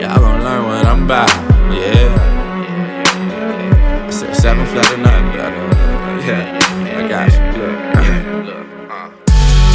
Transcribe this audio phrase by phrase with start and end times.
[0.00, 1.06] Y'all gonna learn what I'm
[4.34, 5.26] seven flat or nothing.
[6.26, 6.58] Yeah,
[6.96, 7.30] I got.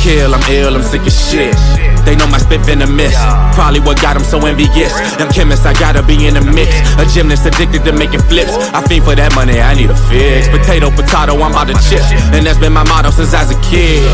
[0.03, 1.90] Kill, I'm ill, I'm sick of shit.
[2.05, 3.15] They know my spit venomous.
[3.53, 4.93] Probably what got them so envious.
[5.19, 6.71] Young chemist, I gotta be in the mix.
[6.97, 8.53] A gymnast addicted to making flips.
[8.73, 10.47] I fiend for that money, I need a fix.
[10.49, 12.11] Potato, potato, I'm about to chips.
[12.33, 14.05] And that's been my motto since I was a kid.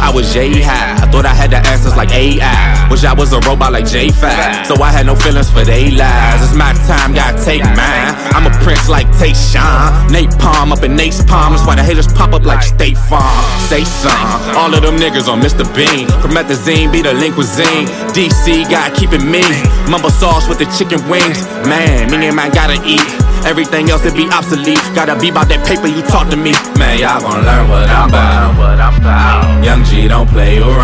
[0.00, 1.03] I was J high.
[1.14, 2.90] Thought I had the answers like AI.
[2.90, 4.66] Wish I was a robot like J Five.
[4.66, 6.42] So I had no feelings for they lies.
[6.42, 8.10] It's my time, gotta take mine.
[8.34, 10.10] I'm a prince like Tayshaun.
[10.10, 11.54] Nate Palm up in Nate's palm.
[11.54, 13.30] That's why the haters pop up like State Farm.
[13.70, 14.10] Say some.
[14.58, 15.62] All of them niggas on Mr.
[15.70, 16.10] Bean.
[16.18, 17.86] Promethazine be the Lean Cuisine.
[18.10, 19.54] DC got keep it mean.
[19.86, 21.46] Mumble sauce with the chicken wings.
[21.70, 23.06] Man, me and man gotta eat.
[23.46, 24.82] Everything else to be obsolete.
[24.98, 26.58] Gotta be about that paper you talk to me.
[26.74, 29.62] Man, y'all gonna learn what I'm about.
[29.62, 30.83] Young G don't play around.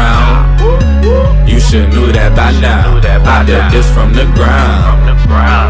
[1.71, 2.99] Should knew that by now.
[2.99, 5.07] I did this from the ground.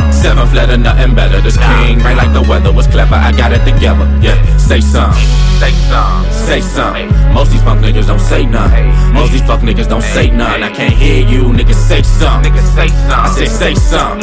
[0.08, 1.42] Seven flat or nothing better.
[1.44, 3.16] This king rain like the weather was clever.
[3.20, 4.08] I got it together.
[4.24, 5.12] Yeah, say some.
[5.60, 6.24] Say some.
[6.32, 6.96] Say some.
[7.36, 8.72] Most these fuck niggas don't say none.
[9.12, 10.62] Most these fuck niggas don't say none.
[10.62, 12.44] I can't hear you, niggas say some.
[12.44, 12.64] Niggas.
[12.72, 13.20] Say some.
[13.20, 14.20] I said say some.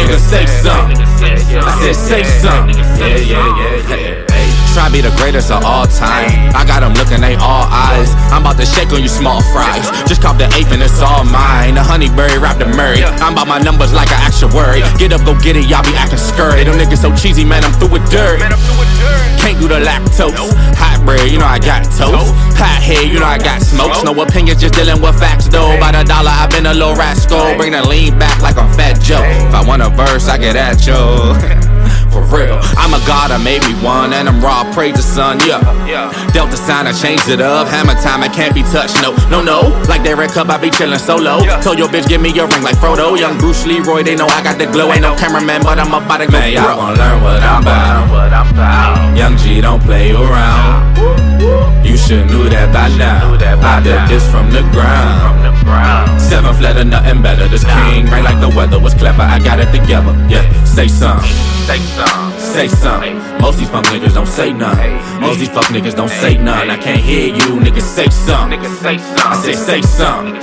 [0.00, 0.96] Niggas say some.
[1.60, 2.70] I said say some.
[2.96, 4.35] Yeah, yeah, yeah, yeah.
[4.76, 6.52] Try be the greatest of all time.
[6.52, 8.12] I got them looking, they all eyes.
[8.28, 9.88] I'm about to shake on you small fries.
[10.04, 11.80] Just cop the eighth and it's all mine.
[11.80, 13.00] The honeyberry wrapped the Murray.
[13.24, 14.84] I'm about my numbers like an actual worry.
[15.00, 16.60] Get up, go get it, y'all be acting scurry.
[16.68, 18.44] Them niggas so cheesy, man, I'm through with dirt.
[19.40, 20.36] Can't do the lactose.
[20.76, 22.36] Hot bread, you know I got toast.
[22.60, 24.04] Hot head, you know I got smokes.
[24.04, 25.72] No opinions, just dealing with facts though.
[25.80, 27.56] By the dollar, I've been a little rascal.
[27.56, 29.24] Bring the lean back like I'm Fat Joe.
[29.24, 31.00] If I want a verse, I get at you.
[32.16, 35.36] For real, I'm a god, I made me one, and I'm raw, praise the sun,
[35.44, 35.60] yeah.
[36.32, 37.68] Delta sign, I changed it up.
[37.68, 39.68] Hammer time, I can't be touched, no, no, no.
[39.84, 41.44] Like Derek Cup, I be chillin' solo.
[41.60, 43.20] Told your bitch, give me your ring like Frodo.
[43.20, 44.92] Young Bruce Leroy, they know I got the glow.
[44.92, 49.16] Ain't no cameraman, but I'm about to go Man, y'all gonna learn what I'm about.
[49.16, 50.96] Young G don't play around.
[51.84, 53.36] You should knew that by now.
[53.60, 55.36] I did this from the ground.
[56.20, 57.46] Seven flat or nothing better.
[57.48, 59.22] This king right like the weather was clever.
[59.22, 60.12] I got it together.
[60.28, 61.20] Yeah, say some.
[61.66, 61.78] Say
[62.38, 63.02] Say some.
[63.40, 64.76] Most these fuck niggas don't say none.
[65.20, 66.70] Most these fuck niggas don't say none.
[66.70, 68.50] I can't hear you, niggas say some.
[68.52, 70.34] I said say some.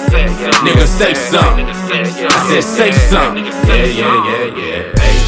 [0.65, 1.59] Niggas say some.
[1.59, 3.37] I said say some.
[3.37, 4.99] Yeah, yeah, yeah, yeah.
[4.99, 5.23] Hey.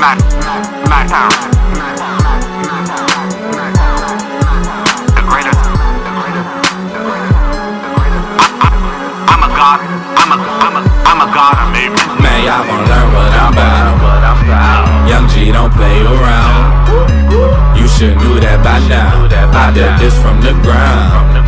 [0.00, 0.14] My,
[0.88, 1.99] my, my.
[15.50, 15.60] About.
[15.60, 17.76] Don't play around.
[17.76, 19.28] You should knew that by now.
[19.52, 21.40] I did this from the ground.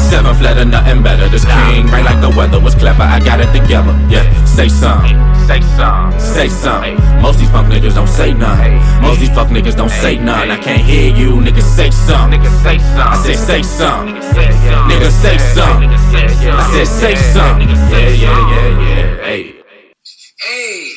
[0.00, 1.28] Seven flat or nothing better.
[1.28, 3.02] This king rain like the weather was clever.
[3.02, 3.92] I got it together.
[4.08, 5.02] Yeah, say some.
[5.46, 6.12] Say some.
[6.20, 7.22] Say some.
[7.22, 9.02] Most these fuck niggas don't say none.
[9.02, 10.50] Most these fuck niggas don't say none.
[10.50, 12.30] I can't hear you, niggas say some.
[12.62, 13.08] Say some.
[13.08, 14.08] I said say some.
[14.08, 15.82] Niggas Niggas say some.
[15.82, 17.60] I said say some.
[17.60, 19.24] Yeah, yeah, yeah, yeah.
[19.24, 19.54] Hey.
[20.40, 20.94] Hey,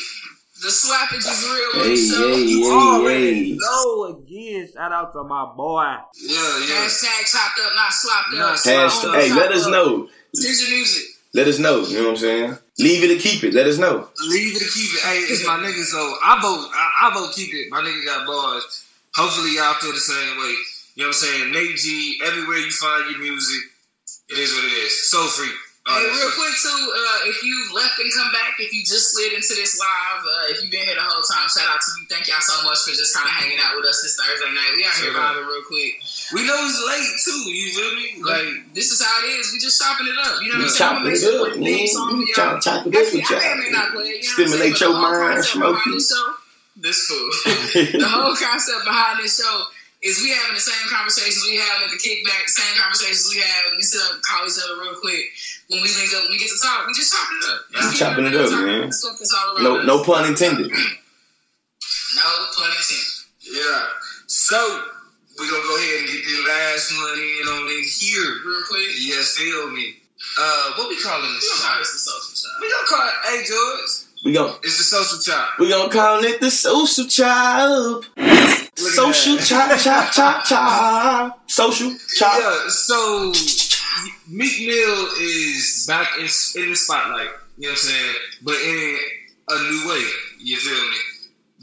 [0.64, 1.84] the slappage is real.
[1.84, 3.58] Hey, so hey, you hey, already hey.
[3.60, 4.06] know.
[4.06, 5.84] again, shout out to my boy.
[5.84, 6.00] Yeah,
[6.32, 6.88] yeah.
[6.88, 8.56] Hashtag chopped up, not slopped up.
[8.56, 9.72] Hashtag, Slopped hey, let us up.
[9.72, 10.08] know.
[10.34, 11.04] Send your music.
[11.34, 11.82] Let us know.
[11.82, 12.58] You know what I'm saying?
[12.80, 13.54] Leave it or keep it.
[13.54, 14.08] Let us know.
[14.30, 15.02] Leave it to keep it.
[15.04, 15.84] Hey, it's my nigga.
[15.84, 16.70] So I vote.
[16.74, 17.68] I, I vote keep it.
[17.70, 18.86] My nigga got bars.
[19.16, 20.56] Hopefully y'all feel the same way.
[20.96, 21.52] You know what I'm saying?
[21.52, 22.20] Nate G.
[22.26, 23.62] Everywhere you find your music,
[24.30, 25.10] it is what it is.
[25.10, 25.52] So free.
[25.84, 29.36] Hey, real quick too, uh, if you left and come back, if you just slid
[29.36, 32.08] into this live, uh, if you've been here the whole time, shout out to you.
[32.08, 34.72] Thank y'all so much for just kind of hanging out with us this Thursday night.
[34.80, 35.20] We out here Sure.
[35.20, 35.92] vibing real quick.
[36.32, 37.52] We know it's late too.
[37.52, 38.08] You feel me?
[38.24, 39.52] Like this is how it is.
[39.52, 40.40] We just chopping it up.
[40.40, 40.80] You know what I'm saying?
[40.80, 41.88] chopping I'ma make it up, to play the man.
[41.92, 43.58] song chop- chop it up with I may or y'all.
[43.60, 44.08] may not play.
[44.08, 44.88] You know Stimulate saying?
[44.88, 46.00] Your mind, smoke behind you.
[46.00, 46.36] this show-
[46.80, 47.28] This fool.
[48.00, 49.56] the whole concept behind this show
[50.02, 53.72] is we having the same conversations we have at the kickback, same conversations we have.
[53.78, 55.32] We still call each other real quick.
[55.70, 57.62] When we link up, when we get to talk, we just chopping it up.
[57.72, 58.92] We chopping it up, man.
[58.92, 59.86] Stuff that's all around No, us.
[59.88, 60.70] no pun intended.
[60.72, 63.08] No pun intended.
[63.42, 63.88] Yeah.
[64.28, 64.58] So
[65.40, 68.32] we're gonna go ahead and get the last one in on in here.
[68.46, 68.90] Real quick.
[69.00, 69.96] Yes, feel me.
[70.40, 71.80] Uh, what we calling We this don't call chop?
[71.80, 72.62] the social shop.
[72.62, 73.14] We gonna call it.
[73.28, 73.90] Hey, George.
[74.26, 74.56] We gonna.
[74.64, 75.60] It's the social chop.
[75.60, 78.04] we gonna call it the social chop.
[78.76, 79.46] Social that.
[79.46, 81.50] chop chop chop chop.
[81.50, 82.40] Social chop.
[82.40, 83.32] Yeah, so
[84.28, 86.24] Meek Mill is back in,
[86.64, 87.28] in the spotlight.
[87.58, 88.16] You know what I'm saying?
[88.42, 88.98] But in
[89.50, 90.04] a new way.
[90.40, 90.98] You feel me?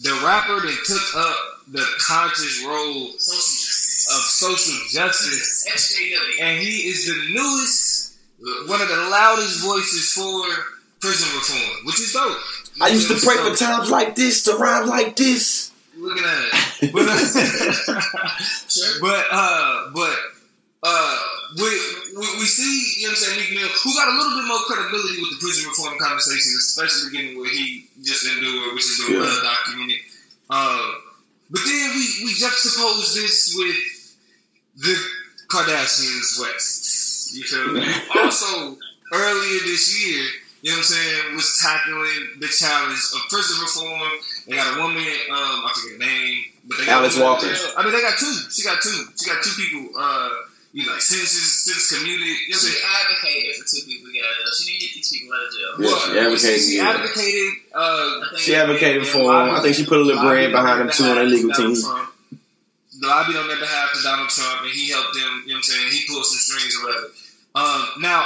[0.03, 1.37] The rapper that took up
[1.73, 6.41] the conscious role of social justice, SJW.
[6.43, 8.19] and he is the newest,
[8.69, 10.43] one of the loudest voices for
[11.01, 12.39] prison reform, which is dope.
[12.81, 15.71] I used to pray for times like this to rhyme like this.
[15.97, 16.49] Looking at
[16.83, 17.07] it, but,
[18.71, 19.01] Sure.
[19.03, 20.17] but uh, but
[20.83, 21.19] uh,
[21.57, 21.81] we,
[22.17, 24.47] we we see, you know what I'm saying, Meek Mill, who got a little bit
[24.49, 28.99] more credibility with the prison reform conversation, especially given what he just endured, which is
[29.07, 29.21] the Yeah.
[29.21, 30.01] well documented.
[30.51, 30.91] Uh,
[31.51, 33.79] but then we we juxtapose this with
[34.77, 34.95] the
[35.49, 37.35] Kardashians West.
[37.35, 37.87] You feel me?
[38.17, 38.77] also,
[39.13, 40.25] earlier this year,
[40.63, 44.11] you know what I'm saying, was tackling the challenge of prison reform.
[44.47, 47.47] They got a woman, um, I forget her name, but they got Alice Walker.
[47.77, 48.35] I mean, they got two.
[48.51, 49.07] She got two.
[49.21, 49.91] She got two people.
[49.99, 50.31] Uh,
[50.73, 52.31] you know, like citizens, citizens community.
[52.47, 52.85] You know She saying?
[52.87, 54.53] advocated for two people to get out of jail.
[54.55, 55.71] She didn't get these people out of jail.
[55.75, 56.91] Yeah, Well, she advocated, She, yeah.
[56.95, 57.51] advocated.
[57.75, 59.51] Uh, She advocated for him.
[59.55, 61.35] I think she put a little lobbied bread behind on him too on their their
[61.35, 61.83] legal behalf to team.
[61.83, 62.15] Donald Trump.
[63.03, 65.33] Lobbied on their behalf to Donald Trump, and he helped them.
[65.47, 65.87] You know what I'm saying?
[65.91, 67.09] He pulled some strings or whatever.
[67.55, 68.23] Um, now,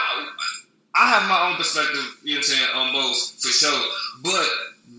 [0.94, 2.04] I have my own perspective.
[2.24, 3.82] You know what I'm saying on both for sure.
[4.22, 4.46] But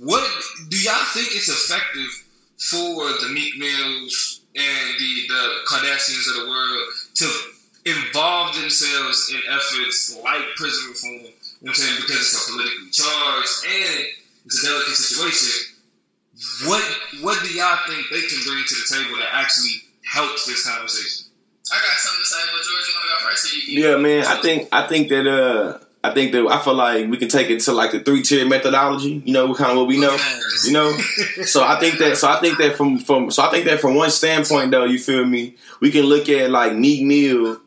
[0.01, 0.23] what
[0.69, 2.09] do y'all think is effective
[2.57, 6.83] for the Meek Mills and the the Kardashians of the world
[7.15, 7.25] to
[7.85, 11.13] involve themselves in efforts like prison reform?
[11.13, 11.31] You know
[11.61, 12.01] what I'm saying?
[12.01, 14.05] Because it's a politically charged and
[14.45, 15.75] it's a delicate situation.
[16.67, 16.83] What
[17.21, 21.31] what do y'all think they can bring to the table that actually helps this conversation?
[21.71, 23.45] I got something to say, but George, you want to go first?
[23.45, 24.25] Or you, Yeah, man.
[24.25, 27.49] I think I think that uh I think that I feel like we can take
[27.49, 29.21] it to like the three tier methodology.
[29.25, 30.17] You know, kind of what we know.
[30.65, 30.95] You know,
[31.43, 33.95] so I think that so I think that from from so I think that from
[33.95, 35.55] one standpoint though, you feel me?
[35.81, 37.59] We can look at like Meek Mill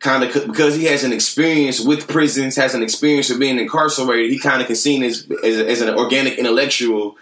[0.00, 4.30] kind of because he has an experience with prisons, has an experience of being incarcerated.
[4.30, 7.16] He kind of can seen as, as as an organic intellectual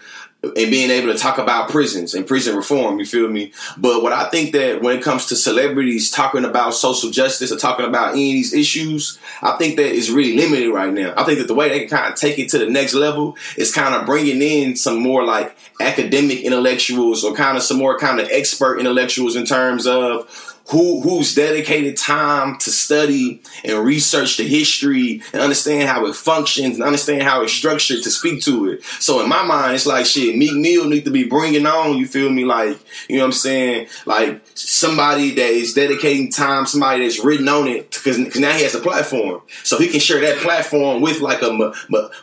[0.55, 2.99] and being able to talk about prisons and prison reform.
[2.99, 3.51] You feel me?
[3.77, 7.57] But what I think that when it comes to celebrities talking about social justice or
[7.57, 11.13] talking about any of these issues, I think that is really limited right now.
[11.17, 13.37] I think that the way they can kind of take it to the next level
[13.57, 17.97] is kind of bringing in some more like academic intellectuals or kind of some more
[17.97, 24.37] kind of expert intellectuals in terms of who who's dedicated time to study and research
[24.37, 28.69] the history and understand how it functions and understand how it's structured to speak to
[28.69, 28.83] it.
[28.99, 30.35] So in my mind, it's like shit.
[30.35, 31.97] Meek Mill need to be bringing on.
[31.97, 32.45] You feel me?
[32.45, 33.87] Like you know what I'm saying?
[34.05, 38.75] Like somebody that is dedicating time, somebody that's written on it because now he has
[38.75, 41.73] a platform, so he can share that platform with like a.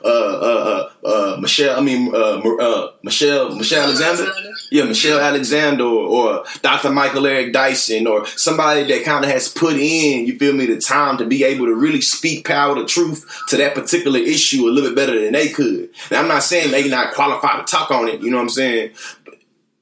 [0.05, 1.79] uh, uh, Michelle.
[1.79, 4.31] I mean uh, uh, Michelle Michelle Alexander.
[4.71, 6.91] Yeah, Michelle Alexander or, or Dr.
[6.91, 10.81] Michael Eric Dyson or somebody that kind of has put in, you feel me, the
[10.81, 14.71] time to be able to really speak power to truth to that particular issue a
[14.71, 15.91] little bit better than they could.
[16.11, 18.49] Now, I'm not saying they not qualified to talk on it, you know what I'm
[18.49, 18.93] saying?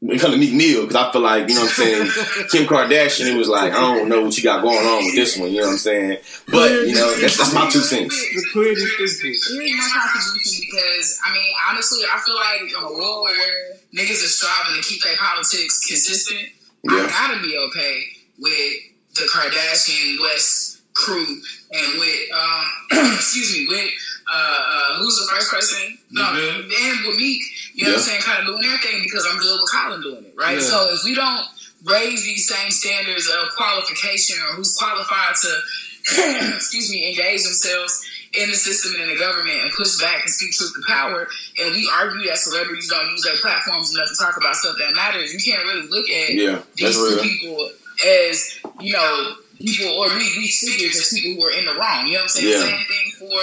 [0.00, 2.48] When it comes to Meek Mill, because I feel like, you know what I'm saying,
[2.50, 5.36] Kim Kardashian, it was like, I don't know what you got going on with this
[5.36, 6.18] one, you know what I'm saying?
[6.48, 8.16] But, you know, that's, that's my two cents.
[8.16, 9.60] The clear distinction.
[9.60, 14.24] Here's my contribution because I mean, honestly, I feel like in a world where niggas
[14.24, 16.48] are striving to keep their politics consistent,
[16.88, 18.02] I gotta be okay
[18.38, 18.72] with
[19.16, 21.40] the Kardashian West crew
[21.72, 22.64] and with um,
[23.14, 23.90] excuse me with
[24.32, 25.99] uh, uh, who's the first president?
[26.12, 26.72] No, Mhm.
[26.82, 27.42] and with Meek.
[27.74, 28.20] You know what I'm saying?
[28.22, 30.58] Kind of doing their thing because I'm good with Colin doing it, right?
[30.60, 30.66] Yeah.
[30.68, 31.46] So if we don't
[31.84, 35.60] raise these same standards of qualification or who's qualified to
[36.56, 38.02] excuse me, engage themselves
[38.32, 41.28] in the system and in the government and push back and speak truth to power.
[41.58, 44.94] And we argue that celebrities don't use their platforms enough to talk about stuff that
[44.94, 45.32] matters.
[45.32, 47.70] You can't really look at Yeah, these that's two people
[48.04, 52.08] as, you know, people or these, these figures as people who are in the wrong.
[52.08, 52.48] You know what I'm saying?
[52.48, 52.64] Yeah.
[52.64, 53.36] Same thing for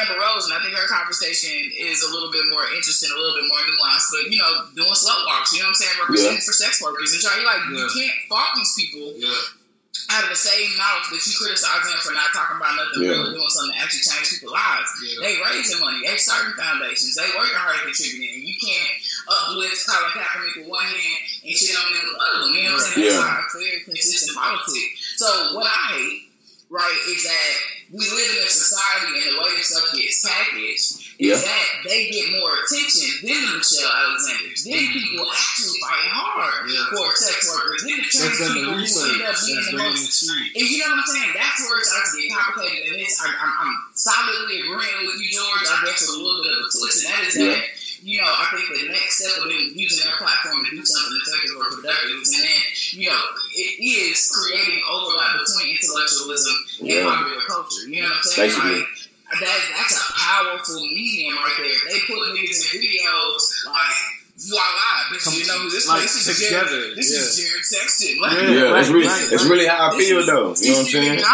[0.00, 3.36] Amber Rose, and I think her conversation is a little bit more interesting, a little
[3.36, 5.96] bit more nuanced, but you know, doing slut walks, you know what I'm saying?
[6.00, 10.16] Representing for sex workers and trying like you can't fault these people Yeah.
[10.16, 13.12] out of the same mouth that you criticize them for not talking about nothing Yeah.
[13.28, 14.88] real doing something to actually change people's lives.
[15.04, 15.20] Yeah.
[15.20, 18.92] They raising money, they starting foundations, they working hard at contributing, and you can't
[19.28, 22.48] uplift Colin Kaepernick with one hand and shit on them with the other.
[22.48, 23.04] You know what I'm saying?
[23.04, 23.12] Yeah.
[23.20, 25.07] That's not a clear, consistent politics.
[25.18, 25.26] So
[25.58, 26.30] what I hate,
[26.70, 27.50] right, is that
[27.90, 31.34] we live in a society and the way that stuff gets packaged Yeah.
[31.34, 36.70] is that they get more attention than the Michelle Alexanders, Then people actually fight hard
[36.70, 36.84] Yeah.
[36.94, 40.54] for sex workers, than the trans That's people who end up being the most and
[40.54, 41.32] you know what I'm saying?
[41.34, 42.92] That's where it starts to get complicated.
[42.92, 45.66] And it's, I'm, I'm, I'm solidly agreeing with you, George.
[45.66, 47.58] I guess with a little bit of a twist, and that is Yeah.
[47.58, 47.64] that,
[48.02, 51.18] you know, I think the next step of them using their platform to do something
[51.22, 52.60] effective or productive, and then,
[52.94, 53.22] you know,
[53.54, 57.04] it is creating overlap between intellectualism and Yeah.
[57.04, 57.88] popular culture.
[57.88, 58.48] You know what I'm saying?
[58.50, 58.80] Basically.
[59.28, 61.76] Like, that, that's a powerful medium right there.
[61.92, 64.00] They put niggas in videos like
[64.38, 67.18] voila, bitch, you know who this like, place is together, Jared, this yeah.
[67.18, 68.22] is Jared Sexton.
[68.22, 68.48] Like, Yeah.
[68.48, 70.32] Yeah, that's right, really right, that's really how I this feel is though.
[70.32, 71.24] You know what I'm saying?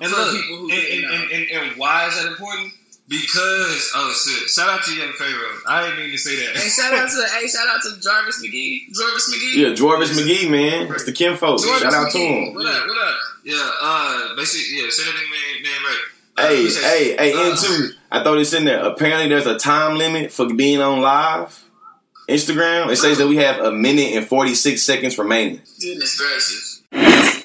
[0.00, 2.72] And look, people who and, and, and, and, and why is that important?
[3.06, 4.48] Because oh shit!
[4.48, 5.58] Shout out to Young Pharaoh.
[5.68, 6.56] I didn't mean to say that.
[6.56, 9.56] And shout out to hey, shout out to Jarvis McGee, Jarvis McGee.
[9.56, 10.90] Yeah, Jorvis McGee, man.
[10.90, 11.64] It's the Kim folks.
[11.64, 12.54] Jarvis Shout out to him.
[12.54, 12.86] What up?
[12.86, 13.14] What up?
[13.44, 16.04] yeah, uh, basically, yeah, say that name, name right.
[16.36, 18.82] Uh, Hey, hey, hey, uh, and two, I throw this in there.
[18.82, 21.62] Apparently, there's a time limit for being on live.
[22.28, 22.90] Instagram.
[22.90, 25.60] It says that we have a minute and 46 seconds remaining.
[25.78, 26.82] Goodness gracious.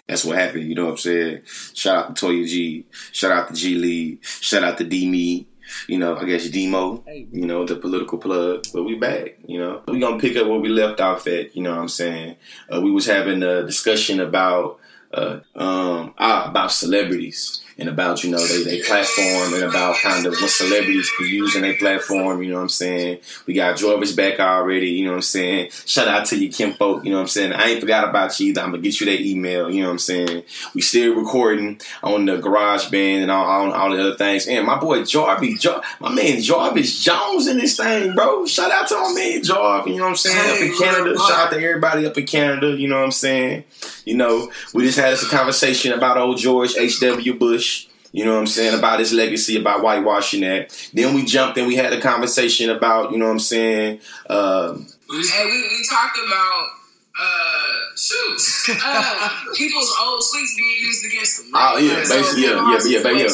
[0.07, 0.63] That's what happened.
[0.63, 1.41] You know what I'm saying?
[1.73, 2.85] Shout out to Toya G.
[3.11, 4.19] Shout out to G Lee.
[4.21, 5.47] Shout out to D Me.
[5.87, 7.03] You know, I guess Demo.
[7.07, 8.65] You know, the political plug.
[8.73, 9.37] But we back.
[9.45, 11.55] You know, we gonna pick up where we left off at.
[11.55, 12.35] You know what I'm saying?
[12.73, 14.79] Uh, we was having a discussion about
[15.13, 20.25] uh, um, ah, about celebrities and about you know they, they platform and about kind
[20.25, 22.43] of what celebrities can use in their platform.
[22.43, 23.19] You know what I'm saying?
[23.45, 24.89] We got Jorvis back already.
[24.89, 25.71] You know what I'm saying?
[25.85, 27.03] Shout out to you, Kim folk.
[27.03, 27.53] You know what I'm saying?
[27.53, 28.61] I ain't forgot about you either.
[28.61, 29.71] I'm gonna get you that email.
[29.71, 30.43] You know what I'm saying?
[30.73, 34.47] We still recording on the Garage Band and all, all, all the other things.
[34.47, 38.45] And my boy Jarvis, Jar- my man Jarvis Jones in this thing, bro.
[38.45, 39.91] Shout out to my man Jarvis.
[39.91, 40.49] You know what I'm saying?
[40.49, 41.17] up in Canada.
[41.17, 42.75] Shout out to everybody up in Canada.
[42.75, 43.63] You know what I'm saying?
[44.05, 47.33] You know, we just had a conversation about old George H.W.
[47.35, 47.68] Bush.
[48.11, 48.77] You know what I'm saying?
[48.77, 50.89] About his legacy, about whitewashing that.
[50.93, 53.99] Then we jumped and we had a conversation about, you know what I'm saying?
[54.29, 56.67] Um, And we, we talked about
[57.21, 58.39] uh shoot
[58.81, 61.51] uh people's old sleeves being used against them.
[61.53, 63.27] Oh, yeah, basically, yeah, yeah, yeah, but yeah.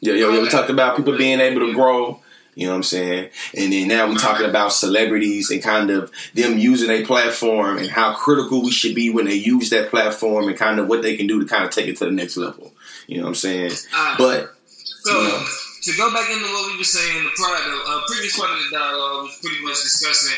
[0.00, 2.20] yeah, yeah, yeah, we talked about people being able to grow.
[2.56, 3.30] You know what I'm saying?
[3.56, 7.90] And then now we're talking about celebrities and kind of them using a platform and
[7.90, 11.16] how critical we should be when they use that platform and kind of what they
[11.16, 12.72] can do to kind of take it to the next level.
[13.06, 13.72] You know what I'm saying?
[13.94, 15.46] Uh, But So you know.
[15.82, 18.58] to go back into what we were saying, the, part, the uh, previous part of
[18.58, 20.36] the dialogue was pretty much discussing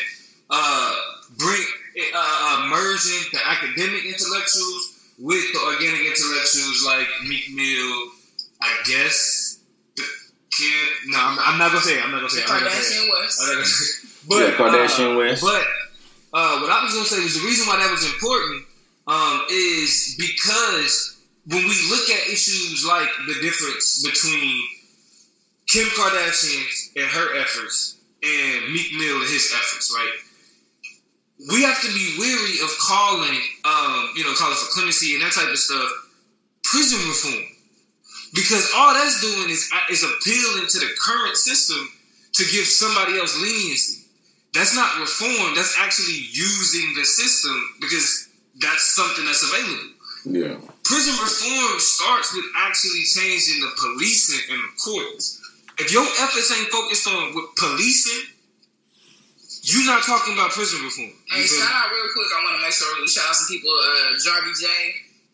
[0.49, 0.95] uh,
[1.37, 1.63] bring
[2.13, 8.11] uh, uh, merging the academic intellectuals with the organic intellectuals like Meek Mill,
[8.61, 9.59] I guess.
[9.95, 10.03] The
[10.51, 12.03] kid, no, I'm, I'm not gonna say it.
[12.05, 12.49] I'm not gonna say it.
[12.49, 13.09] I'm not gonna say it.
[13.09, 13.39] Kardashian West.
[13.41, 14.03] I'm not gonna say it.
[14.29, 15.41] Yeah, Kardashian uh, West.
[15.41, 15.63] But
[16.33, 18.65] uh, what I was gonna say was the reason why that was important
[19.07, 21.16] um, is because
[21.47, 24.67] when we look at issues like the difference between
[25.67, 26.63] Kim Kardashian
[26.97, 30.11] and her efforts and Meek Mill and his efforts, right?
[31.51, 35.31] We have to be weary of calling, um, you know, calling for clemency and that
[35.31, 35.87] type of stuff,
[36.63, 37.43] prison reform,
[38.33, 41.87] because all that's doing is is appealing to the current system
[42.33, 44.03] to give somebody else leniency.
[44.53, 45.55] That's not reform.
[45.55, 49.96] That's actually using the system because that's something that's available.
[50.31, 50.55] Yeah.
[50.83, 55.41] Prison reform starts with actually changing the policing and the courts.
[55.79, 58.33] If your efforts ain't focused on with policing,
[59.67, 61.11] you're not talking about prison reform.
[61.27, 61.75] Hey, You feel shout me?
[61.75, 62.29] out real quick.
[62.31, 63.71] I want to make sure we shout out some people.
[63.71, 64.65] Uh, Jarby J.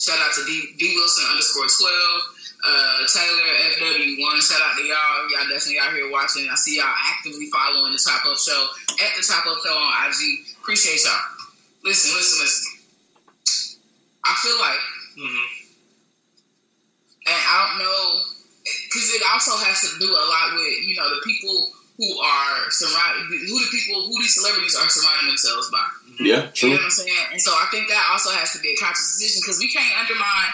[0.02, 2.22] Shout out to D, D Wilson underscore twelve.
[2.64, 3.46] Uh, Taylor
[3.78, 4.40] FW one.
[4.42, 5.30] Shout out to y'all.
[5.30, 6.48] Y'all definitely out here watching.
[6.50, 8.58] I see y'all actively following the Top Up Show
[9.06, 10.50] at the Top Up Show on IG.
[10.60, 11.20] Appreciate y'all.
[11.86, 12.73] Listen, listen, listen.
[14.26, 14.80] I feel like,
[15.20, 15.46] Mhm.
[17.28, 18.24] and I don't know,
[18.64, 22.72] because it also has to do a lot with you know the people who are
[22.72, 25.86] surrounded, who the people, who these celebrities are surrounding themselves by.
[26.20, 26.72] Yeah, You know true.
[26.74, 27.26] what I'm saying?
[27.32, 29.94] And so I think that also has to be a conscious decision because we can't
[30.00, 30.54] undermine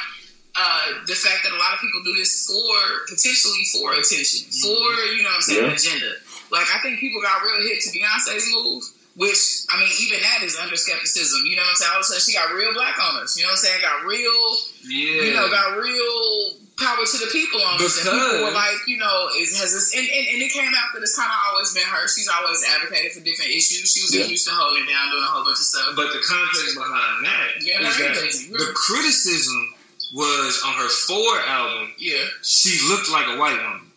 [0.56, 4.84] uh, the fact that a lot of people do this for potentially for attention, for
[5.16, 5.72] you know what I'm saying, Yeah.
[5.80, 6.12] agenda.
[6.52, 8.84] Like I think people got real hit to Beyonce's move,
[9.20, 11.44] which I mean, even that is under skepticism.
[11.44, 11.92] You know what I'm saying?
[11.92, 13.36] All of a sudden, she got real black on us.
[13.36, 13.82] You know what I'm saying?
[13.84, 14.40] Got real,
[14.88, 15.28] Yeah.
[15.28, 18.00] you know, got real power to the people on us.
[18.00, 20.72] And people were Because- like, you know, it has this, and, and, and it came
[20.72, 22.08] out that it's kind of always been her.
[22.08, 23.92] She's always advocated for different issues.
[23.92, 24.24] She was Yeah.
[24.24, 25.92] in Houston holding down, doing a whole bunch of stuff.
[26.00, 28.56] But the context behind that Yeah, is that that is crazy.
[28.56, 29.76] the criticism
[30.16, 31.92] was on her four album.
[32.00, 32.24] Yeah.
[32.42, 33.89] She looked like a white woman.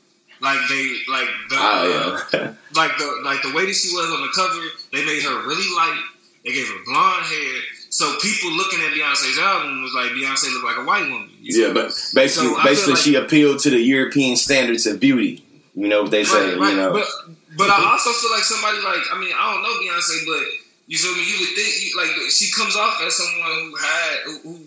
[0.43, 1.87] Like they, like the, Oh,
[2.35, 2.39] yeah.
[2.41, 4.61] Uh, like the, like the way that she was on the cover.
[4.93, 6.03] They made her really light.
[6.45, 7.61] They gave her blonde hair.
[7.91, 11.31] So people looking at Beyonce's album was like Beyonce looked like a white woman.
[11.41, 15.45] Yeah, feel but basically, So basically, like- she appealed to the European standards of beauty.
[15.75, 16.71] You know what they say, Right, right.
[16.71, 16.93] you know.
[16.93, 17.07] But
[17.57, 20.43] but I also feel like somebody like I mean I don't know Beyonce, but
[20.89, 21.23] you feel me?
[21.25, 24.65] You would think you, like she comes off as someone who had who, who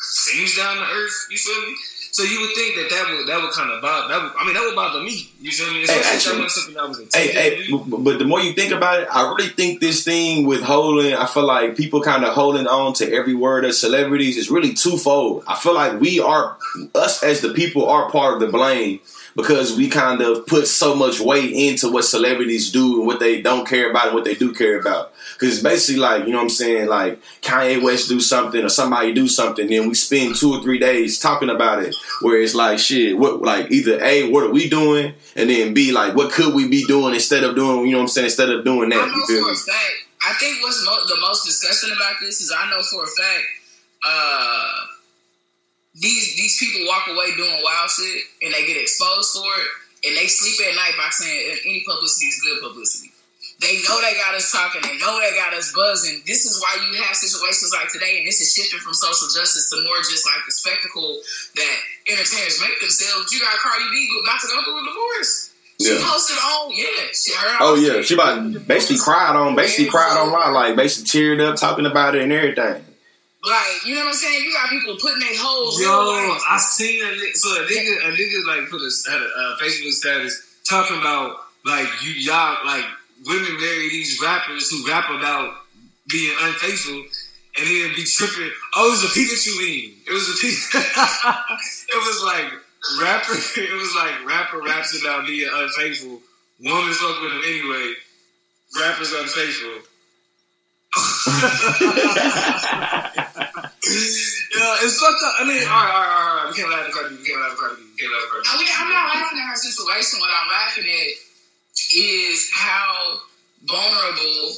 [0.00, 1.26] seems down to earth.
[1.30, 1.76] You feel me?
[2.12, 4.08] So you would think that that would that would kind of bother.
[4.08, 5.30] That would, I mean that would bother me.
[5.40, 5.82] You feel me?
[5.84, 8.52] Especially if actually- that was something that was Hey, hey, but, but the more you
[8.52, 12.24] think about it, I really think this thing with holding, I feel like people kind
[12.24, 15.44] of holding on to every word of celebrities is really twofold.
[15.46, 16.56] I feel like we are,
[16.94, 19.00] us as the people are part of the blame
[19.36, 23.40] because we kind of put so much weight into what celebrities do and what they
[23.40, 25.09] don't care about and what they do care about.
[25.40, 28.68] Because it's basically like, you know what I'm saying, like Kanye West do something or
[28.68, 31.96] somebody do something, then we spend two or three days talking about it.
[32.20, 35.14] Where it's like, shit, what, like either A, what are we doing?
[35.36, 38.02] And then B, like, what could we be doing instead of doing, you know what
[38.02, 39.08] I'm saying, instead of doing I that?
[39.08, 39.52] know You feel for me?
[39.54, 39.94] a fact.
[40.28, 43.44] I think what's mo- the most disgusting about this is I know for a fact
[44.06, 44.72] uh,
[45.94, 49.68] these these people walk away doing wild shit and they get exposed for it
[50.08, 53.12] and they sleep at night by saying any publicity is good publicity.
[53.60, 54.80] They know they got us talking.
[54.80, 56.22] They know they got us buzzing.
[56.26, 59.68] This is why you have situations like today, and this is shifting from social justice
[59.68, 61.20] to more just like the spectacle
[61.56, 61.76] that
[62.08, 63.28] entertainers make themselves.
[63.32, 65.50] You got Cardi B about to go through a divorce.
[65.80, 66.00] She Yeah.
[66.08, 67.08] posted on, yeah.
[67.12, 71.40] She, her Oh yeah, she about basically cried on, basically cried online, like basically teared
[71.46, 72.84] up, talking about it and everything.
[73.44, 74.44] Like, you know what I'm saying?
[74.44, 75.80] You got people putting their holes.
[75.80, 76.42] Yo, real life.
[76.48, 79.56] I seen a nigga, so a nigga, a nigga like put a, had a uh,
[79.58, 82.84] Facebook status talking about like you y'all like
[83.26, 85.54] women marry these rappers who rap about
[86.08, 87.02] being unfaithful
[87.58, 88.50] and then be tripping.
[88.76, 89.94] Oh, it was a Pikachu meme.
[90.06, 91.88] It was a Pikachu.
[91.88, 92.52] it was like
[93.00, 93.34] rapper.
[93.60, 96.20] It was like rapper raps about being unfaithful.
[96.62, 97.94] Woman fuck with him anyway.
[98.78, 99.82] Rappers unfaithful.
[103.80, 105.40] Yeah, it's fucked up.
[105.40, 106.46] I mean, all right, all right, all right.
[106.50, 107.16] We can't laugh at Cardi.
[107.16, 107.80] We can't laugh at Cardi.
[107.80, 108.46] We can't laugh at Cardi.
[108.50, 110.20] I mean, I'm not laughing at her situation.
[110.20, 111.08] What I'm laughing at
[111.94, 113.20] is how
[113.64, 114.56] vulnerable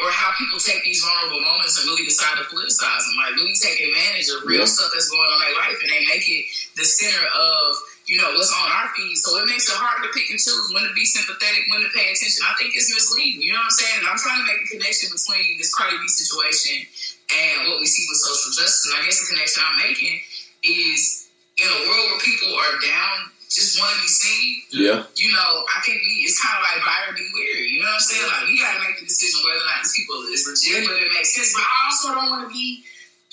[0.00, 3.16] or how people take these vulnerable moments and really decide to politicize them.
[3.22, 4.72] Like, really take advantage of real Yeah.
[4.72, 7.76] stuff that's going on in their life and they make it the center of,
[8.06, 9.14] you know, what's on our feed.
[9.16, 11.90] So it makes it harder to pick and choose when to be sympathetic, when to
[11.94, 12.42] pay attention.
[12.44, 13.42] I think it's misleading.
[13.42, 13.98] You know what I'm saying?
[14.00, 16.82] And I'm trying to make a connection between this Cardi B situation
[17.30, 18.86] and what we see with social justice.
[18.90, 20.18] And I guess the connection I'm making
[20.64, 21.28] is
[21.62, 24.62] in a world where people are down, just want to be seen.
[24.72, 26.24] Yeah, You know, I can be.
[26.24, 27.60] It's kind of like buyer beware.
[27.62, 28.24] You know what I'm saying?
[28.26, 31.04] Like you got to make the decision whether or not these people is legit, whether
[31.04, 31.52] it makes sense.
[31.52, 32.84] But I also don't want to be,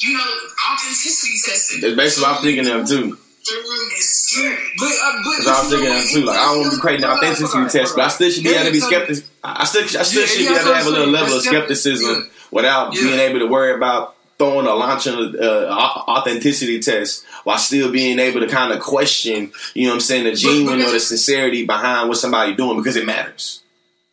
[0.04, 0.30] you know,
[0.72, 1.80] authenticity testing.
[1.82, 3.18] that's basically what I'm thinking of too.
[3.52, 4.62] It's scary.
[4.78, 6.22] But, uh, but I'm thinking of too.
[6.28, 8.52] Like I don't want to be creating an authenticity test, but I still should be
[8.54, 9.24] able to be skeptic.
[9.43, 11.41] I still, I still Yeah, should yeah, be able to have a little level of
[11.43, 12.30] skepticism Yeah.
[12.52, 13.04] without Yeah.
[13.04, 18.19] being able to worry about throwing a launching a uh, authenticity test while still being
[18.19, 21.65] able to kind of question, you know what I'm saying, the genuine or the sincerity
[21.65, 23.62] behind what somebody doing because it matters.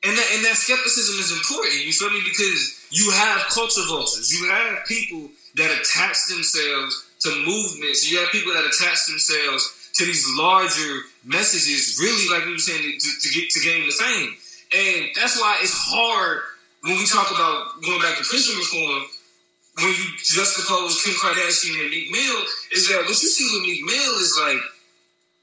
[0.05, 1.87] and that, and that skepticism is important.
[1.87, 2.21] You feel me?
[2.25, 4.31] Because you have culture vultures.
[4.31, 8.11] You have people that attach themselves to movements.
[8.11, 11.99] You have people that attach themselves to these larger messages.
[12.03, 14.35] Really, like we were saying, to, to get to gain the fame.
[14.75, 16.41] And that's why it's hard
[16.83, 19.07] when we talk about going back to prison reform.
[19.77, 23.85] When you juxtapose Kim Kardashian and Meek Mill, is that what you see with Meek
[23.85, 24.63] Mill is like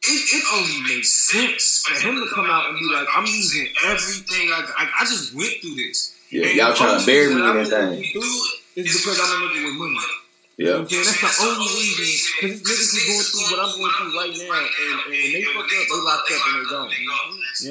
[0.06, 3.68] it, it only makes sense for him to come out and be like, I'm using
[3.86, 4.50] everything.
[4.50, 6.14] I, I, I just went through this.
[6.30, 8.04] Yeah, And y'all trying to bury me in that thing.
[8.76, 10.08] it Is because I'm a nigga with money.
[10.56, 10.86] Yeah.
[10.86, 12.06] Okay, that's the only reason.
[12.42, 15.34] Because these niggas is going through what I'm going through right now, and, and when
[15.34, 16.90] they fuck up, they locked up and they gone.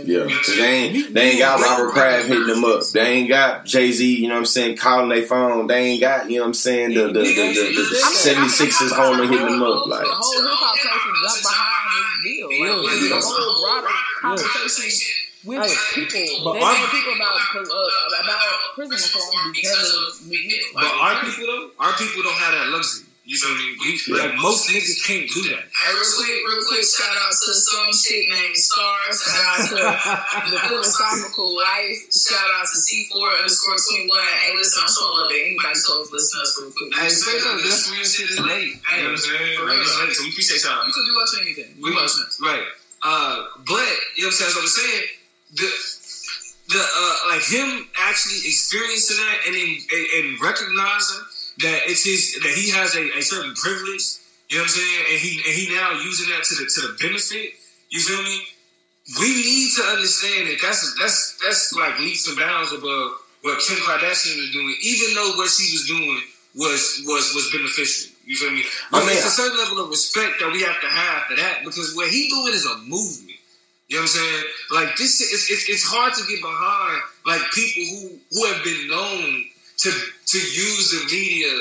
[0.07, 2.83] Yeah, 'cause they ain't they ain't got Robert Kraft hitting them up.
[2.92, 4.03] They ain't got Jay Z.
[4.16, 4.77] You know what I'm saying?
[4.79, 5.68] Calling their phone.
[5.68, 6.95] They ain't got you know what I'm saying?
[6.95, 9.87] The the the, the, the, 76ers owner hitting them up.
[9.87, 11.87] Like The whole hip hop culture jumped behind
[12.25, 12.83] Meek Mill.
[12.83, 13.09] Like, Yeah.
[13.09, 15.62] The whole broader conversation with
[15.94, 16.44] people.
[16.44, 18.42] But they our- people about uh, about
[18.74, 20.66] prison reform because of Meek Mill.
[20.74, 23.07] But our people though, our people don't have that luxury.
[23.24, 23.78] You feel me?
[23.78, 25.62] We, like most niggas can't do that.
[25.70, 29.14] Hey, real quick, real quick, shout out to some chick named Stars.
[29.22, 32.02] Shout out to the philosophical life.
[32.11, 34.11] Shout out to C4 underscore 21.
[34.42, 35.38] Hey, listen, I'm so love it.
[35.38, 36.90] Anybody told listen to us real quick.
[36.98, 38.74] Hey, straight up, this real shit is late.
[38.74, 39.55] You know what I'm saying?
[39.55, 39.87] For Like, real.
[39.87, 40.83] it's late, so we appreciate y'all.
[40.83, 41.70] You could be watching anything.
[41.78, 42.59] We We must watching.
[42.59, 42.66] right.
[43.07, 43.37] Uh,
[43.70, 43.87] but
[44.18, 44.50] you know what I'm saying?
[44.50, 45.02] As I was saying,
[45.53, 45.69] the
[46.73, 51.23] the uh, like him actually experiencing that and in, and, and recognizing
[51.59, 54.21] that it's his that he has a, a certain privilege.
[54.49, 55.05] You know what I'm saying?
[55.12, 57.57] And he and he now using that to the to the benefit.
[57.91, 58.41] You feel me?
[59.19, 63.77] We need to understand that that's that's that's like leaps and bounds above what Kim
[63.83, 66.23] Kardashian was doing, even though what she was doing
[66.55, 68.12] was was was beneficial.
[68.25, 68.65] You feel me?
[68.91, 71.37] But I mean, it's a certain level of respect that we have to have for
[71.37, 73.41] that because what he doing is a movement.
[73.92, 74.44] You know what I'm saying?
[74.72, 78.88] Like this, is, it's, it's hard to get behind like people who who have been
[78.88, 79.44] known
[79.85, 81.52] to to use the media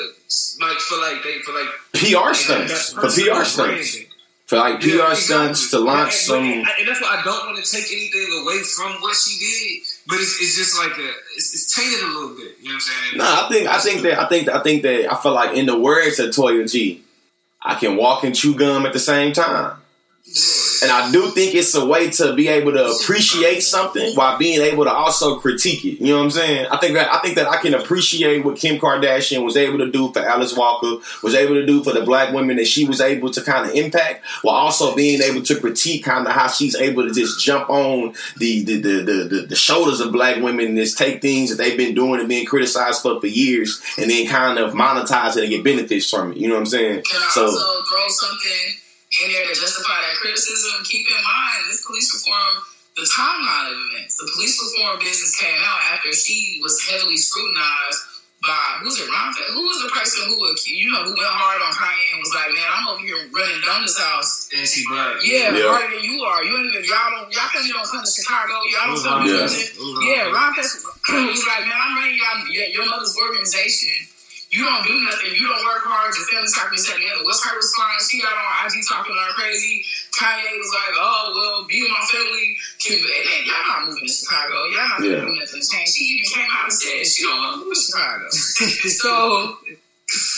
[0.64, 4.06] like for like they for like PR stunts for PR stunts branding.
[4.46, 6.44] for like PR Yeah, stunts to launch And- some.
[6.44, 9.82] and, and that's why I don't want to take anything away from what she did,
[10.08, 12.56] but it's, it's just like a it's, it's tainted a little bit.
[12.62, 13.18] You know what I'm saying?
[13.18, 15.66] No, I think I think that I think I think that I feel like in
[15.66, 17.02] the words of Toya G,
[17.60, 19.76] I can walk and chew gum at the same time.
[20.24, 20.32] Yeah.
[20.82, 24.60] And I do think it's a way to be able to appreciate something while being
[24.60, 26.00] able to also critique it.
[26.00, 26.66] You know what I'm saying?
[26.70, 29.90] I think that I think that I can appreciate what Kim Kardashian was able to
[29.90, 33.00] do for Alice Walker, was able to do for the black women that she was
[33.00, 36.74] able to kind of impact, while also being able to critique kind of how she's
[36.74, 40.66] able to just jump on the the the the, the, the shoulders of black women
[40.66, 44.10] and just take things that they've been doing and being criticized for for years, and
[44.10, 46.38] then kind of monetize it and get benefits from it.
[46.38, 47.02] You know what I'm saying?
[47.02, 48.78] Can I So also throw something
[49.20, 50.80] in there to justify that criticism?
[50.88, 52.64] Keep in mind, this police reform,
[52.96, 54.16] the timeline of events.
[54.16, 58.00] The police reform business came out after she was heavily scrutinized
[58.42, 59.06] by who's it?
[59.06, 59.30] Ron?
[59.54, 62.34] Who was the person who would you know who went hard on Kanye and was
[62.34, 65.22] like, "Man, I'm over here running down this house." NC Black.
[65.22, 65.70] Yeah, Yeah.
[65.70, 66.42] harder than you are.
[66.42, 68.58] You ain't even y'all don't y'all think you don't come to Chicago.
[68.66, 69.46] Y'all don't come to Yeah.
[69.46, 70.02] Houston.
[70.02, 70.82] Yeah, Rhymefest
[71.30, 73.94] was like, man, I'm running y'all your, your mother's organization.
[74.52, 75.32] You don't do nothing.
[75.32, 76.12] You don't work hard.
[76.12, 77.24] Your family's talking to the other.
[77.24, 78.12] What's her response?
[78.12, 79.80] She got on IG talking all crazy.
[80.12, 82.60] Kanye was like, oh, well, be with my family.
[82.76, 84.68] Can, and y'all not moving to Chicago.
[84.68, 85.24] Y'all not Yeah.
[85.24, 85.88] doing nothing to change.
[85.88, 88.26] She even came out and said she don't want to move to Chicago.
[89.00, 89.12] so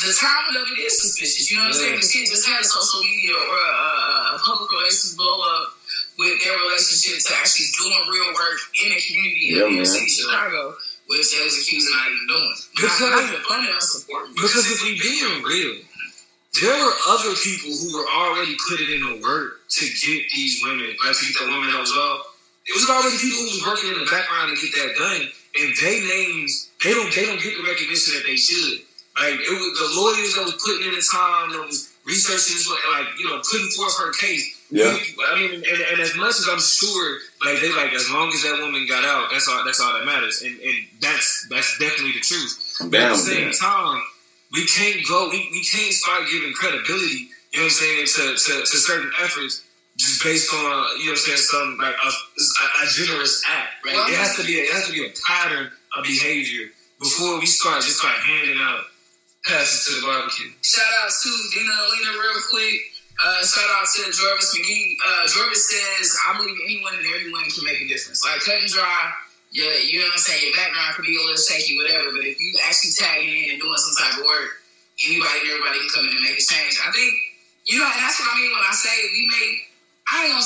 [0.07, 1.50] the timing of it is suspicious.
[1.50, 1.98] You know what I'm saying?
[1.98, 5.74] The kid just had a social media or a, a, public relations blow up
[6.22, 10.07] with their relationship to actually doing real work in a community Yeah, in the city
[10.07, 10.62] of Chicago,
[11.07, 12.55] which was accused of not even doing.
[12.77, 14.35] Because- not, not or supporting.
[14.35, 15.83] Because if we being real,
[16.61, 20.97] there were other people who were already putting in the work to get these women,
[21.05, 22.35] like to get the women that was up.
[22.67, 25.29] It was already people who was working in the background to get that done,
[25.61, 28.81] and they names they don't they don't get the recognition that they should.
[29.21, 32.69] Like it was the lawyers that was putting in the time, that was researching, this,
[32.69, 34.45] like you know, putting forth her case.
[34.71, 34.97] Yeah.
[35.31, 38.43] I mean, and, and as much as I'm sure, like they like, as long as
[38.43, 39.64] that woman got out, that's all.
[39.64, 42.90] That's all that matters, and and that's that's definitely the truth.
[42.90, 43.57] But at the same that.
[43.57, 44.03] time,
[44.53, 45.29] we can't go.
[45.31, 47.29] We, we can't start giving credibility.
[47.53, 49.62] You know what I'm saying to, to, to certain efforts
[49.97, 50.59] just based on
[50.99, 53.85] you know what I'm saying some like a, a, a generous act.
[53.85, 53.95] Right?
[53.95, 54.59] Well, it has to be.
[54.59, 58.59] A, it has to be a pattern of behavior before we start just start handing
[58.59, 58.85] out
[59.44, 60.50] passes to the barbecue.
[60.62, 62.80] Shout out to Dina Alina real quick.
[63.14, 64.96] Uh, shout out to Jorvis McGee.
[64.98, 68.24] Uh, Jorvis says, I believe anyone and everyone can make a difference.
[68.26, 69.12] Like cut and dry,
[69.54, 70.42] yeah, you know what I'm saying?
[70.50, 73.62] Your background could be a little shaky, whatever, but if you actually tagging in and
[73.62, 74.59] doing some type of work,
[75.07, 76.74] anybody and everybody can come in and make a change.
[76.83, 77.14] I think,
[77.70, 79.57] you know, and that's what I mean when I say we make,
[80.11, 80.42] I don't know,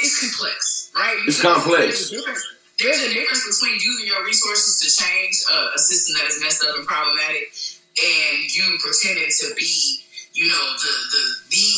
[0.00, 1.20] it's complex, right?
[1.28, 2.08] It's Because complex.
[2.08, 2.44] There's a difference,
[2.80, 6.64] there's a difference between using your resources to change uh, a system that is messed
[6.64, 7.52] up and problematic
[8.00, 10.00] and you pretended to be,
[10.32, 11.68] you know, the the the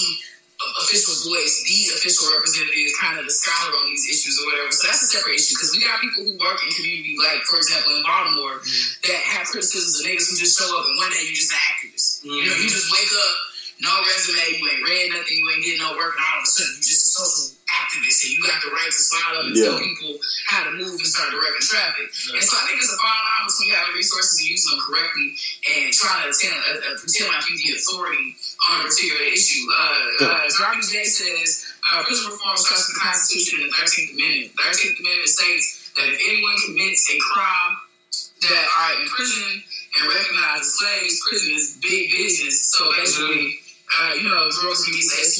[0.86, 4.70] official voice, the official representative, kind of the scholar on these issues or whatever.
[4.70, 7.58] So that's a separate issue because we got people who work in community, like for
[7.58, 9.10] example in Baltimore, mm-hmm.
[9.10, 11.62] that have criticisms of niggas who just show up and one day you just an
[11.74, 12.22] activist.
[12.22, 12.78] You know, you mm-hmm.
[12.78, 13.36] just wake up,
[13.82, 16.50] no resume, you ain't read nothing, you ain't getting no work, and all of a
[16.50, 19.56] sudden you just a social activist and you got the right to slide up and
[19.56, 19.64] Yeah.
[19.72, 22.06] tell people how to move and start directing traffic.
[22.36, 25.28] And so I think it's a fine line between having resources and using them correctly
[25.72, 28.36] and trying to attend, uh, uh, pretend like you the authority
[28.68, 29.64] on a particular issue.
[29.72, 34.10] Uh, uh, Robbie J says uh, prison reform starts with the Constitution and the 13th
[34.14, 34.56] Amendment.
[34.56, 35.64] The 13th Amendment states
[35.96, 37.76] that if anyone commits a crime
[38.42, 39.62] that are in prison
[40.00, 42.72] and recognized as slaves, prison is big business.
[42.72, 43.58] So basically,
[44.00, 45.31] uh, you know, drugs can be it's huge business.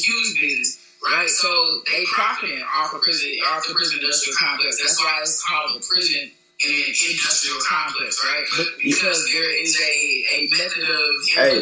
[1.23, 4.83] Right, so they profiting off of prison, off the prison industrial complex.
[4.83, 6.33] That's why it's called the prison
[6.65, 8.43] and industrial complex, right?
[8.83, 11.61] Because there is a, a method of Hey,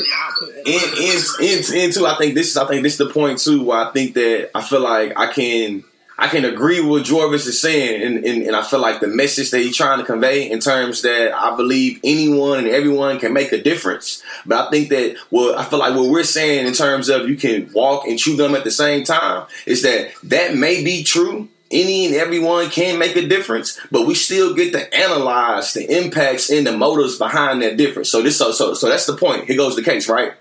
[0.66, 3.92] and into I think this is I think this is the point too where I
[3.92, 5.84] think that I feel like I can
[6.20, 9.06] I can agree with what Jorvis is saying and, and, and I feel like the
[9.06, 13.32] message that he's trying to convey in terms that I believe anyone and everyone can
[13.32, 14.22] make a difference.
[14.44, 17.36] But I think that what I feel like what we're saying in terms of you
[17.36, 21.48] can walk and chew gum at the same time is that that may be true.
[21.70, 26.50] Any and everyone can make a difference, but we still get to analyze the impacts
[26.50, 28.10] and the motives behind that difference.
[28.10, 29.44] So this so so so that's the point.
[29.44, 30.34] Here goes the case, right?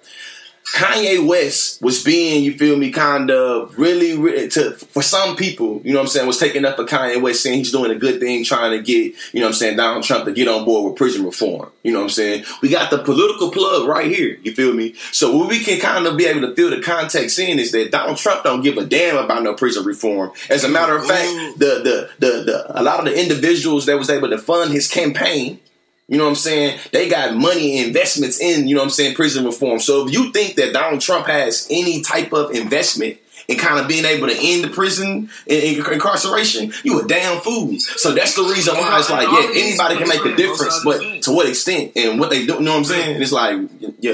[0.75, 5.81] Kanye West was being, you feel me, kind of really, really to for some people,
[5.83, 7.95] you know what I'm saying, was taking up for Kanye West saying he's doing a
[7.95, 10.65] good thing, trying to get, you know what I'm saying, Donald Trump to get on
[10.65, 11.71] board with prison reform.
[11.83, 12.45] You know what I'm saying?
[12.61, 14.93] We got the political plug right here, you feel me?
[15.11, 17.91] So what we can kind of be able to feel the context in is that
[17.91, 20.31] Donald Trump don't give a damn about no prison reform.
[20.49, 21.53] As a matter of fact, mm.
[21.57, 24.87] the the the, the a lot of the individuals that was able to fund his
[24.87, 25.59] campaign
[26.09, 26.79] you know what I'm saying?
[26.91, 29.79] They got money investments in, you know what I'm saying, prison reform.
[29.79, 33.17] So if you think that Donald Trump has any type of investment
[33.47, 37.39] in kind of being able to end the prison in, in incarceration, you a damn
[37.41, 37.77] fool.
[37.79, 41.31] So that's the reason why it's like, yeah, anybody can make a difference, but to
[41.31, 43.21] what extent and what they do, you know what I'm saying?
[43.21, 43.57] It's like,
[43.99, 44.11] yeah.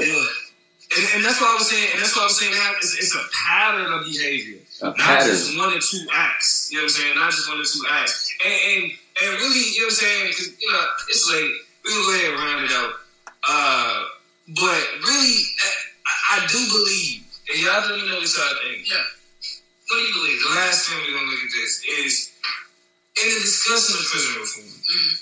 [0.96, 1.88] And, and that's what I was saying.
[1.94, 2.52] And that's what I was saying.
[2.78, 4.58] It's, it's a pattern of behavior.
[4.82, 5.28] A not pattern.
[5.28, 6.68] just one or two acts.
[6.70, 7.14] You know what I'm saying?
[7.16, 8.32] Not just one or two acts.
[8.44, 10.26] And and, and really, you know what I'm saying?
[10.32, 11.52] 'Cause, you know, it's late.
[11.86, 12.92] We can go ahead and round it out.
[13.48, 14.02] Uh,
[14.58, 18.90] but really, I, I do believe, and y'all let me know what y'all think.
[18.90, 19.06] Yeah.
[19.88, 20.38] What do you believe?
[20.42, 22.32] The last thing we're gonna look at this is
[23.22, 25.14] in the discussion of prison reform, Mm.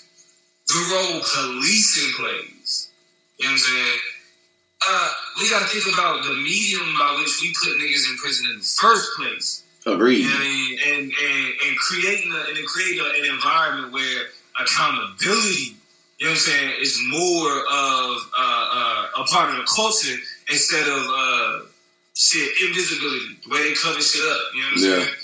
[0.69, 2.89] the role policing plays.
[3.39, 4.01] You know what I'm saying?
[4.89, 8.59] Uh, we gotta think about the medium by which we put niggas in prison in
[8.59, 9.63] the first place.
[9.87, 10.25] Agreed.
[10.25, 10.79] You know what I mean?
[10.87, 14.29] And and, and creating a, and creating a, an environment where
[14.61, 15.77] accountability,
[16.19, 20.17] you know what I'm saying, is more of uh, uh, a part of the culture
[20.51, 21.67] instead of uh,
[22.15, 23.39] shit invisibility.
[23.45, 24.41] The way they cover shit up.
[24.55, 25.05] You know what I'm Yeah.
[25.05, 25.17] saying?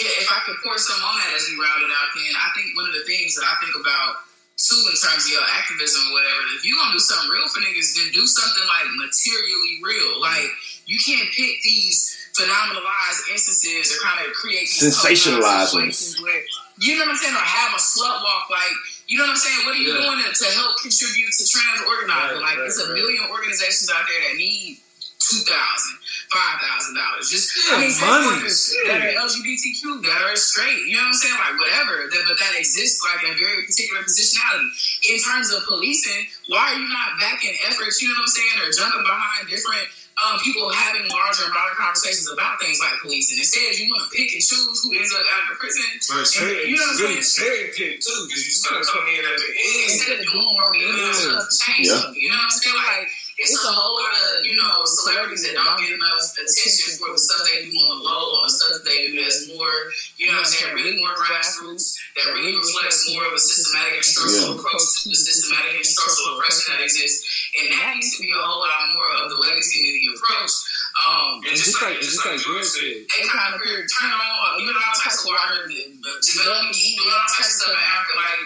[0.00, 2.48] Yeah, if I could pour some on that as we round it out, then I
[2.56, 4.24] think one of the things that I think about
[4.56, 7.60] too in terms of your activism or whatever, if you're gonna do something real for
[7.60, 10.20] niggas, then do something like materially real.
[10.20, 10.48] Like
[10.88, 15.92] you can't pick these phenomenalized instances or kind of create these Sensationalize them.
[15.92, 16.40] situations where
[16.80, 18.72] you know what I'm saying, or have a slut walk like
[19.06, 19.60] you know what I'm saying?
[19.66, 20.02] What are you Yeah.
[20.02, 22.38] doing to, to help contribute to trans organizing?
[22.38, 22.94] Right, like right, it's a right.
[22.98, 24.80] million organizations out there that need
[25.22, 25.94] two thousand,
[26.34, 27.30] five thousand dollars.
[27.30, 30.82] Just Yeah, I mean, money, that are LGBTQ, that are straight.
[30.90, 31.38] You know what I'm saying?
[31.38, 34.70] Like whatever, that, but that exists like in a very particular positionality.
[35.14, 38.02] In terms of policing, why are you not backing efforts?
[38.02, 39.86] You know what I'm saying, or jumping behind different.
[40.22, 43.38] Um, people having larger and broader conversations about things like policing.
[43.42, 45.82] Instead, you want to pick and choose who ends up out of prison.
[46.06, 47.42] But And, cherry, you know what I'm really saying?
[47.42, 49.90] cherry pick too, because you start coming in at the end.
[49.90, 51.10] Instead of doing what we Yeah.
[51.10, 52.00] stuff to change Yeah.
[52.06, 52.22] something.
[52.22, 52.76] You know what I'm saying?
[52.76, 53.08] Like
[53.42, 57.18] it's a whole lot of you know celebrities that don't get enough attention for the
[57.18, 59.74] stuff they do on the low, on stuff that they do that's more
[60.16, 63.98] you know what I'm saying, really more grassroots, that really reflects more of a systematic
[63.98, 64.58] and structural Yeah.
[64.62, 67.26] approach to the systematic and structural oppression that exists.
[67.58, 70.54] And that needs to be a whole lot more of the legacy community approach.
[71.02, 74.70] Um, And just like, and just like Girl said, they kind of turn on, you
[74.70, 78.42] know, all types of water, development, doing all types of stuff in Africa, like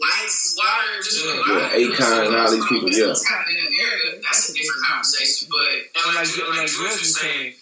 [0.00, 1.38] lights, water, just Yeah.
[1.38, 1.78] water.
[1.78, 3.06] Yeah, Akon and all these people, yeah.
[3.08, 5.48] What's happening in America, that's a different conversation.
[5.50, 7.54] But and like, and like George was saying,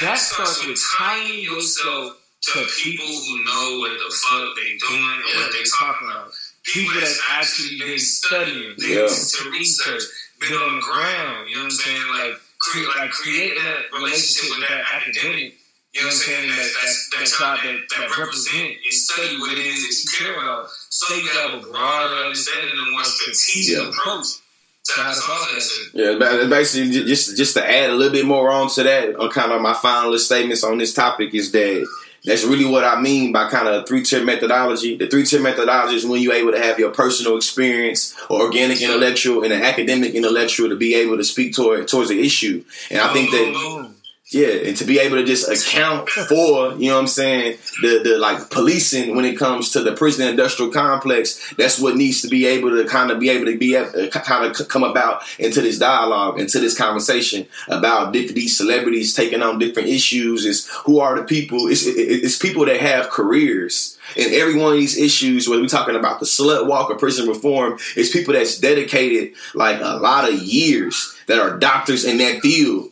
[0.00, 2.16] that starts with tying yourself
[2.52, 6.32] to people who know what the fuck they doing and what they talking about.
[6.64, 9.06] People that's actually been studying, been Yeah.
[9.08, 10.02] to research,
[10.40, 11.48] been on the ground.
[11.48, 12.08] You know what I'm saying?
[12.08, 15.56] Like, cre- like creating that relationship with that academic.
[15.94, 16.48] You know what I'm saying?
[16.48, 20.42] That that's that y'all that, that represent and study what it is that you care
[20.42, 23.88] about, so you have a broader understanding and a more strategic Yeah.
[23.90, 24.26] approach
[24.86, 25.94] to how to solve that shit.
[25.94, 29.30] Yeah, ba- basically, just just to add a little bit more on to that, on
[29.30, 31.86] kind of my final statements on this topic is that
[32.24, 34.96] that's really what I mean by kind of three tier methodology.
[34.96, 38.82] The three tier methodology is when you're able to have your personal experience, or organic
[38.82, 42.64] intellectual, and an academic intellectual to be able to speak toward towards the issue.
[42.90, 43.90] And I think that
[44.32, 48.00] yeah, and to be able to just account for, you know what I'm saying, the
[48.02, 52.28] the like policing when it comes to the prison industrial complex, that's what needs to
[52.28, 55.60] be able to kind of be able to be uh, kind of come about into
[55.60, 60.46] this dialogue, into this conversation about these celebrities taking on different issues.
[60.46, 61.68] Is who are the people?
[61.68, 63.98] It's, it- it's people that have careers.
[64.16, 67.28] And every one of these issues, whether we're talking about the slut walk or prison
[67.28, 72.40] reform, it's people that's dedicated like a lot of years that are doctors in that
[72.40, 72.90] field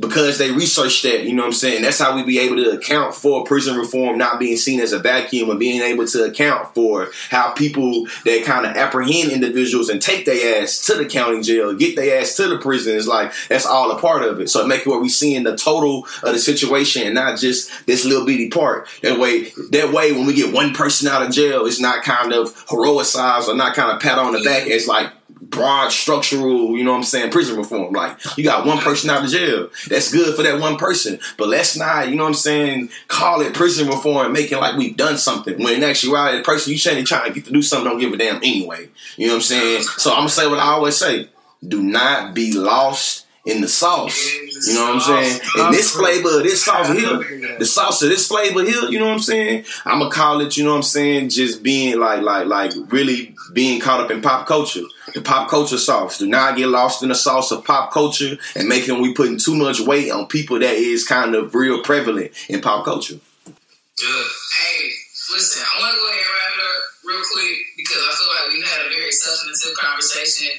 [0.00, 1.82] because they researched that, you know what I'm saying?
[1.82, 4.98] That's how we be able to account for prison reform not being seen as a
[4.98, 10.00] vacuum and being able to account for how people that kind of apprehend individuals and
[10.00, 13.32] take their ass to the county jail, get their ass to the prison It's like
[13.48, 14.48] that's all a part of it.
[14.48, 18.04] So make it where we seeing the total of the situation and not just this
[18.04, 18.88] little bitty part.
[19.02, 22.32] That way that way when we get one person out of jail, it's not kind
[22.32, 24.66] of heroicized or not kind of pat on the back.
[24.66, 25.12] It's like
[25.52, 27.92] broad structural, you know what I'm saying, prison reform.
[27.92, 29.68] Like you got one person out of jail.
[29.88, 31.20] That's good for that one person.
[31.36, 34.76] But let's not, you know what I'm saying, call it prison reform, making it like
[34.76, 35.62] we've done something.
[35.62, 38.12] When in actuality, the person you saying trying to get to do something don't give
[38.12, 38.88] a damn anyway.
[39.16, 39.82] You know what I'm saying?
[39.82, 41.28] So I'm gonna say what I always say.
[41.66, 44.32] Do not be lost in the sauce.
[44.66, 45.40] You know what I'm saying?
[45.56, 49.06] And this flavor of this sauce here, the sauce of this flavor here, you know
[49.06, 49.64] what I'm saying?
[49.84, 53.34] I'm gonna call it, you know what I'm saying, just being like like like really
[53.52, 54.84] being caught up in pop culture.
[55.14, 56.18] The pop culture sauce.
[56.18, 59.54] Do not get lost in the sauce of pop culture and making we putting too
[59.54, 63.14] much weight on people that is kind of real prevalent in pop culture.
[63.14, 64.08] Yeah.
[64.08, 64.90] Hey,
[65.32, 68.28] listen, I want to go ahead and wrap it up real quick because I feel
[68.34, 70.50] like we've had a very substantive conversation.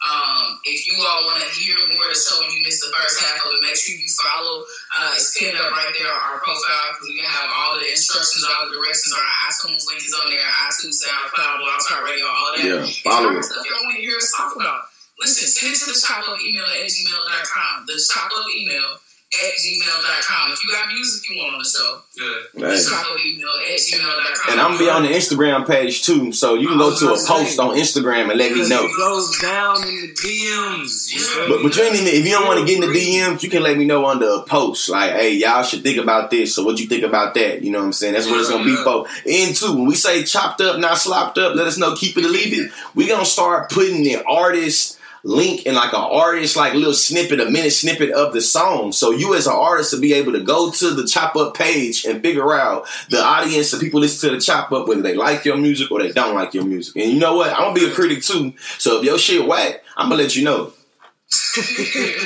[0.00, 2.88] Um, if you all want to hear more of the show and you missed the
[2.88, 4.64] first half of it, make sure you follow.
[4.96, 8.64] Uh, pinned up right there on our profile because we have all the instructions, all
[8.64, 9.12] the directions.
[9.12, 10.40] Our iTunes link is on there.
[10.64, 12.64] iTunes, SoundCloud, Blog Talk Radio, all that.
[12.64, 13.44] Yeah, follow it.
[13.44, 14.88] stuff y'all want to hear us talk about,
[15.20, 17.84] listen, send it to the chop email at gmail.com.
[17.84, 20.52] The chop email at gmail.com.
[20.52, 22.64] If you got music you want on the show, Yeah.
[22.66, 22.72] Right.
[22.74, 24.52] just drop an email at gmail.com.
[24.52, 27.26] And I'm gonna be on the Instagram page too, so you can go to a
[27.26, 28.84] post on Instagram and let me know.
[28.86, 31.12] It goes down in the DMs.
[31.12, 31.62] You But, me?
[31.62, 33.62] but you ain't even, if you don't want to get in the DMs, you can
[33.62, 34.88] let me know under a post.
[34.88, 36.52] Like, hey, y'all should think about this.
[36.54, 37.62] So what you think about that?
[37.62, 38.14] You know what I'm saying?
[38.14, 39.06] That's what it's gonna be for.
[39.30, 42.24] And two, when we say chopped up, not slopped up, let us know, keep it
[42.24, 42.72] or leave it.
[42.96, 47.50] We gonna start putting the artist link in like an artist like little snippet, a
[47.50, 48.92] minute snippet of the song.
[48.92, 52.04] So you as an artist to be able to go to the chop up page
[52.04, 55.44] and figure out the audience, the people listen to the chop up, whether they like
[55.44, 56.96] your music or they don't like your music.
[56.96, 57.52] And you know what?
[57.52, 58.54] I'm gonna be a critic too.
[58.78, 60.72] So if your shit whack, I'm gonna let you know.
[61.30, 62.16] Straight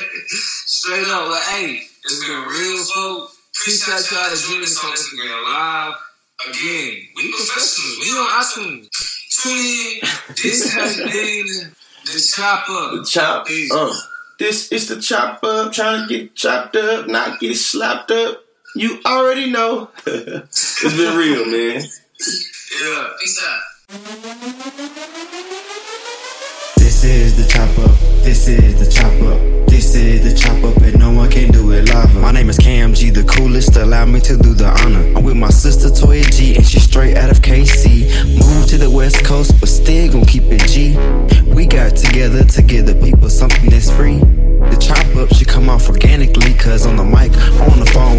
[1.09, 3.39] up, like, hey, it's been real, folks.
[3.61, 5.95] Appreciate y'all to join us on Instagram Live.
[6.49, 7.99] Again, we professionals.
[8.01, 8.89] We don't on iTunes.
[9.43, 10.01] Tune in.
[10.43, 11.75] This has been
[12.05, 13.07] the chop The up.
[13.07, 13.93] chop uh,
[14.39, 18.43] this is the chop up, trying to get chopped up, not get slapped up.
[18.75, 19.91] You already know.
[20.07, 21.83] it's been real, man.
[22.83, 23.09] Yeah.
[23.21, 23.61] Peace out.
[26.77, 27.97] This is the chop up.
[28.25, 29.69] This is the chop up.
[29.69, 30.54] This is the chop
[31.95, 33.77] My name is Cam G, the coolest.
[33.77, 35.17] Allow me to do the honor.
[35.17, 38.35] I'm with my sister Toya G, and she's straight out of KC.
[38.37, 40.99] Moved to the West Coast, but still gon' keep it G.
[41.45, 44.19] We got together to give the people something that's free.
[44.19, 47.31] The chop up should come off organically, cause on the mic,
[47.71, 48.19] on the phone,